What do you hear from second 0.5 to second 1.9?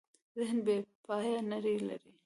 بېپایه نړۍ